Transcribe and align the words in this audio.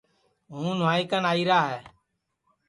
ہوں 0.53 0.71
نُوائی 0.79 1.03
کن 1.09 1.23
آئیرا 1.31 1.59
ہے 1.69 1.79